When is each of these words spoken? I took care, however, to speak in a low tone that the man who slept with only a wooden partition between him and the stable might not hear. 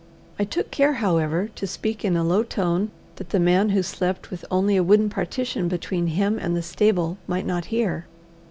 I 0.39 0.45
took 0.45 0.71
care, 0.71 0.93
however, 0.93 1.51
to 1.53 1.67
speak 1.67 2.03
in 2.03 2.17
a 2.17 2.23
low 2.23 2.41
tone 2.41 2.89
that 3.17 3.29
the 3.29 3.39
man 3.39 3.69
who 3.69 3.83
slept 3.83 4.31
with 4.31 4.43
only 4.49 4.75
a 4.75 4.81
wooden 4.81 5.09
partition 5.11 5.67
between 5.67 6.07
him 6.07 6.39
and 6.39 6.55
the 6.55 6.63
stable 6.63 7.19
might 7.27 7.45
not 7.45 7.65
hear. 7.65 8.07